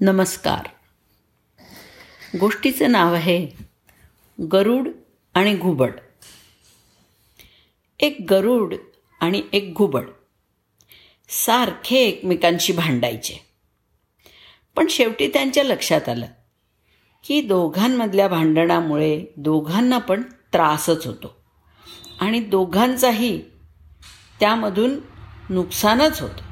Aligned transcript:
नमस्कार. 0.00 0.68
गोष्टीचं 2.38 2.92
नाव 2.92 3.14
आहे 3.14 3.48
गरुड 4.52 4.88
आणि 5.34 5.56
घुबड. 5.56 5.90
एक 8.00 8.26
गरुड 8.30 8.74
आणि 9.20 9.42
एक 9.52 9.74
घुबड 9.74 10.06
सारखे 11.28 11.96
एकमेकांशी 11.96 12.72
भांडायचे. 12.72 13.34
पण 14.76 14.86
शेवटी 14.86 15.28
त्यांच्या 15.28 15.64
लक्षात 15.64 16.08
आलं 16.08 16.26
की 17.24 17.40
दोघांमधल्या 17.40 18.28
भांडणामुळे 18.28 19.24
दोघांना 19.36 19.98
पण 19.98 20.22
त्रासच 20.22 21.06
होतो 21.06 21.42
आणि 22.20 22.40
दोघांचाही 22.40 23.42
त्यामधून 24.40 25.00
नुकसानच 25.50 26.20
होतं. 26.20 26.47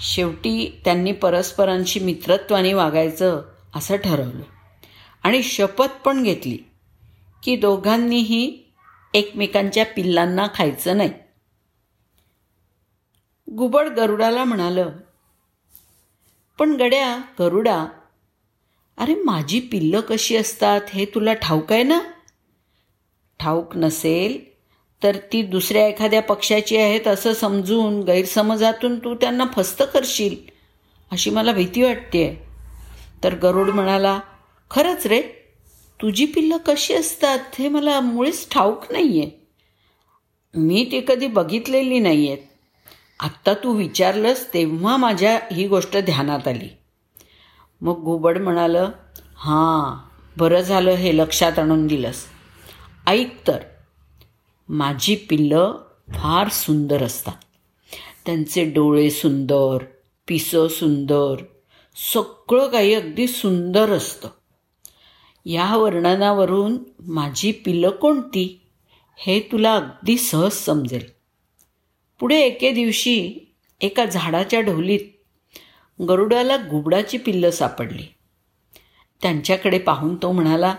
शेवटी 0.00 0.80
त्यांनी 0.84 1.12
परस्परांशी 1.12 2.00
मित्रत्वाने 2.00 2.74
वागायचं 2.74 3.42
असं 3.74 3.96
ठरवलं. 3.96 4.42
आणि 5.22 5.42
शपथ 5.42 5.88
पण 6.04 6.22
घेतली 6.22 6.58
की 7.42 7.56
दोघांनीही 7.56 8.62
एकमेकांच्या 9.14 9.86
पिल्लांना 9.86 10.46
खायचं 10.54 10.96
नाही. 10.96 11.10
गुबड 13.50 13.86
गरुडाला 13.88 14.44
म्हणालं 14.44 14.90
पण 16.58 16.70
गड्या 16.70 17.18
गरुडा 17.38 17.86
अरे 18.98 19.14
माझी 19.14 19.60
पिल्लं 19.60 20.00
कशी 20.00 20.36
असतात 20.36 20.80
हे 20.88 21.04
तुला 21.04 21.32
ठाऊक 21.32 21.72
आहे 21.72 21.82
ना? 21.82 21.98
ठाऊक 23.40 23.76
नसेल 23.76 24.57
तर 25.02 25.16
ती 25.32 25.42
दुसऱ्या 25.42 25.86
एखाद्या 25.88 26.22
पक्षाची 26.22 26.76
आहेत 26.76 27.08
असं 27.08 27.32
समजून 27.32 28.02
गैरसमजातून 28.02 28.98
तू 28.98 29.14
त्यांना 29.14 29.44
फस्त 29.56 29.82
करशील 29.82 30.36
अशी 31.10 31.30
मला 31.30 31.52
भीती 31.52 31.82
वाटते 31.82 32.42
तर 33.24 33.34
गरुड 33.34 33.70
म्हणाला 33.70 34.20
खरंच 34.70 35.06
रे 35.06 35.22
तुझी 36.02 36.26
पिल्लं 36.26 36.56
कशी 36.56 36.94
असतात 36.94 37.38
हे 37.58 37.68
मला 37.68 38.00
मुळीच 38.00 38.48
ठाऊक 38.50 38.92
नाही 38.92 39.20
आहे 39.20 39.30
मी 40.54 40.88
ती 40.92 41.00
कधी 41.00 41.26
बघितलेली 41.26 41.98
नाही 41.98 42.28
आहेत 42.28 42.44
आत्ता 43.20 43.54
तू 43.54 43.72
विचारलंस 43.72 44.54
तेव्हा 44.54 44.96
माझ्या 44.96 45.38
ही 45.52 45.66
गोष्ट 45.68 45.96
ध्यानात 45.96 46.48
आली. 46.48 46.68
मग 47.80 48.04
घुबड 48.04 48.38
म्हणालं 48.38 48.90
हां 49.36 49.96
बरं 50.36 50.60
झालं 50.60 50.90
हे 50.90 51.16
लक्षात 51.16 51.58
आणून 51.58 51.86
दिलंस. 51.86 52.24
ऐक 53.06 53.46
तर 53.46 53.58
माझी 54.68 55.16
पिल्लं 55.16 55.72
फार 56.08 56.48
सुंदर 56.48 57.02
असतात. 57.02 57.32
त्यांचे 58.26 58.64
डोळे 58.64 59.10
सुंदर 59.10 59.78
पिसं 60.28 60.68
सुंदर 60.68 61.44
सगळं 62.14 62.66
काही 62.68 62.94
अगदी 62.94 63.26
सुंदर 63.26 63.90
असतं. 63.90 64.28
या 65.46 65.76
वर्णनावरून 65.76 66.78
माझी 67.00 67.52
पिल्लं 67.52 67.90
कोणती 67.90 68.60
हे 69.16 69.40
तुला 69.40 69.74
अगदी 69.76 70.18
सहज 70.18 70.52
समजेल. 70.52 71.04
पुढे 72.20 72.40
एके 72.40 72.70
दिवशी 72.70 73.38
एका 73.80 74.04
झाडाच्या 74.04 74.60
ढोलीत 74.60 75.00
गरुडाला 76.08 76.56
गुबडाची 76.56 77.18
पिल्लं 77.18 77.50
सापडली. 77.50 78.06
त्यांच्याकडे 79.22 79.78
पाहून 79.78 80.16
तो 80.16 80.32
म्हणाला 80.32 80.74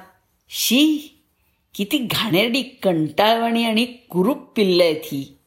शी 0.49 1.15
किती 1.73 1.97
घाणेरडी 1.97 2.63
कंटाळवाणी 2.63 3.63
आणि 3.63 3.85
कुरूप 3.85 4.37
पिल्लं 4.37 4.83
आहेत 4.83 5.01
ही. 5.03 5.37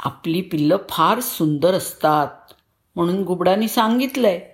आपली 0.00 0.40
पिल्लं 0.40 0.76
फार 0.88 1.20
सुंदर 1.20 1.74
असतात 1.74 2.52
म्हणून 2.96 3.22
गुबडाने 3.22 3.68
सांगितलंय. 3.68 4.48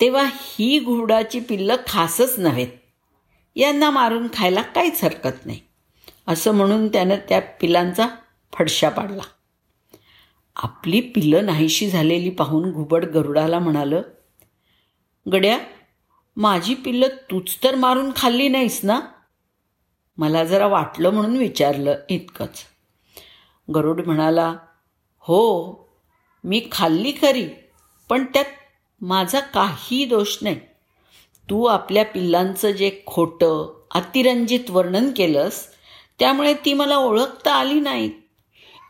तेव्हा 0.00 0.30
ही 0.34 0.80
घुबडाची 0.80 1.40
पिल्लं 1.40 1.76
खासच 1.88 2.38
नव्हेत. 2.38 2.68
यांना 3.56 3.90
मारून 3.90 4.28
खायला 4.32 4.62
काहीच 4.62 5.04
हरकत 5.04 5.46
नाही. 5.46 5.60
असं 6.28 6.52
म्हणून 6.52 6.88
त्यानं 6.88 7.16
त्या 7.28 7.40
पिलांचा 7.40 8.08
फडशा 8.52 8.88
पाडला. 8.88 9.22
आपली 10.56 11.00
पिल्लं 11.00 11.46
नाहीशी 11.46 11.90
झालेली 11.90 12.30
पाहून 12.30 12.72
घुबड 12.72 13.04
गरुडाला 13.04 13.58
म्हणालं 13.58 14.02
गड्या 15.32 15.58
माझी 16.40 16.74
पिल्लं 16.74 17.06
तूच 17.30 17.56
तर 17.64 17.74
मारून 17.74 18.10
खाल्ली 18.16 18.48
नाहीस 18.48 18.80
ना? 18.82 19.00
मला 20.18 20.44
जरा 20.44 20.66
वाटलं 20.66 21.10
म्हणून 21.10 21.36
विचारलं 21.36 21.94
इतकंच. 22.08 22.62
गरुड 23.74 24.06
म्हणाला 24.06 24.56
हो 25.18 25.40
मी 26.44 26.68
खाल्ली 26.72 27.12
खरी 27.22 27.48
पण 28.08 28.24
त्यात 28.24 28.44
माझा 29.00 29.40
काही 29.40 30.04
दोष 30.04 30.36
नाही. 30.42 30.60
तू 31.50 31.64
आपल्या 31.64 32.04
पिल्लांचं 32.04 32.70
जे 32.70 32.90
खोटं 33.06 33.84
अतिरंजित 33.90 34.70
वर्णन 34.70 35.10
केलंस 35.16 35.66
त्यामुळे 36.18 36.54
ती 36.54 36.74
मला 36.74 36.96
ओळखता 36.96 37.54
आली 37.54 37.80
नाहीत 37.80 38.10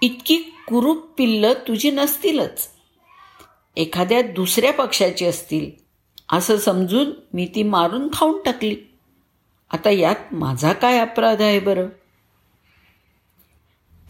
इतकी 0.02 0.36
कुरूप 0.68 1.06
पिल्लं 1.18 1.52
तुझी 1.52 1.90
नसतीलच. 1.90 2.68
एखाद्या 3.76 4.22
दुसऱ्या 4.22 4.72
पक्षाची 4.72 5.26
असतील 5.26 5.89
असं 6.32 6.56
समजून 6.56 7.10
मी 7.34 7.50
ती 7.54 7.62
मारून 7.62 8.08
खाऊन 8.12 8.42
टाकली. 8.42 8.76
आता 9.70 9.90
यात 9.90 10.34
माझा 10.34 10.72
काय 10.72 10.98
अपराध 10.98 11.42
आहे 11.42 11.60
बरं? 11.60 11.88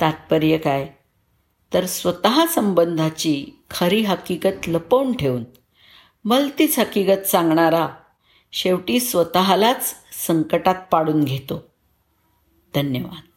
तात्पर्य 0.01 0.59
काय? 0.59 0.89
तर 1.75 1.87
स्वतः 1.87 2.47
संबंधाची 2.47 3.47
खरी 3.71 4.03
हकीकत 4.03 4.69
लपवून 4.69 5.17
ठेवून 5.17 5.45
मलतीच 6.25 6.79
हकीकत 6.79 7.27
सांगणारा 7.27 7.89
शेवटी 8.53 9.01
स्वतःलाच 9.01 9.95
संकटात 10.27 10.75
पाडून 10.91 11.25
घेतो. 11.25 11.67
धन्यवाद. 12.75 13.30